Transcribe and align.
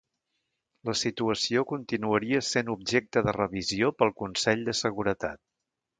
La 0.89 0.95
situació 1.01 1.63
continuaria 1.73 2.41
sent 2.49 2.73
objecte 2.77 3.23
de 3.29 3.35
revisió 3.39 3.93
pel 4.01 4.15
Consell 4.23 4.65
de 4.71 4.77
Seguretat. 4.85 5.43